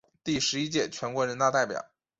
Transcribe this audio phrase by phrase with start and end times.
[0.23, 1.85] 第十一届全国人大代表。